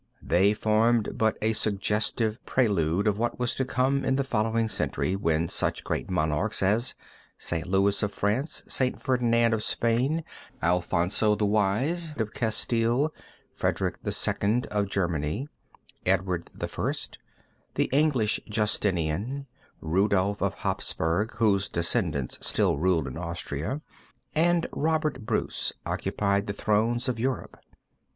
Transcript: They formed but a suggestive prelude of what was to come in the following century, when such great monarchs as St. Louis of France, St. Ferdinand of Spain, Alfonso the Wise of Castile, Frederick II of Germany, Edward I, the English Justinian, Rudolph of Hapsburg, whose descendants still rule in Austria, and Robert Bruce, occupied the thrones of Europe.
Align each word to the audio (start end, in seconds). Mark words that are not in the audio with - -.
They 0.23 0.53
formed 0.55 1.15
but 1.15 1.37
a 1.43 1.53
suggestive 1.53 2.43
prelude 2.47 3.07
of 3.07 3.19
what 3.19 3.37
was 3.37 3.53
to 3.53 3.63
come 3.65 4.03
in 4.03 4.15
the 4.15 4.23
following 4.23 4.67
century, 4.67 5.15
when 5.15 5.47
such 5.47 5.83
great 5.83 6.09
monarchs 6.09 6.63
as 6.63 6.95
St. 7.37 7.67
Louis 7.67 8.01
of 8.01 8.11
France, 8.11 8.63
St. 8.67 8.99
Ferdinand 8.99 9.53
of 9.53 9.61
Spain, 9.61 10.23
Alfonso 10.59 11.35
the 11.35 11.45
Wise 11.45 12.13
of 12.17 12.33
Castile, 12.33 13.13
Frederick 13.53 13.97
II 14.03 14.63
of 14.71 14.89
Germany, 14.89 15.47
Edward 16.07 16.49
I, 16.59 16.91
the 17.75 17.85
English 17.93 18.39
Justinian, 18.49 19.45
Rudolph 19.81 20.41
of 20.41 20.55
Hapsburg, 20.55 21.35
whose 21.35 21.69
descendants 21.69 22.39
still 22.41 22.79
rule 22.79 23.05
in 23.07 23.19
Austria, 23.19 23.81
and 24.33 24.65
Robert 24.73 25.27
Bruce, 25.27 25.73
occupied 25.85 26.47
the 26.47 26.53
thrones 26.53 27.07
of 27.07 27.19
Europe. 27.19 27.57